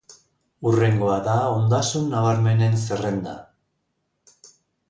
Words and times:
Hurrengoa 0.69 1.17
da 1.27 1.35
ondasun 1.59 2.09
nabarmenen 2.15 2.75
zerrenda. 2.87 3.37